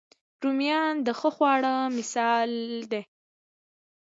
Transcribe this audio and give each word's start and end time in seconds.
رومیان 0.43 0.95
د 1.05 1.07
ښه 1.19 1.29
خواړه 1.35 1.73
مثال 1.97 2.49
دي 2.91 3.01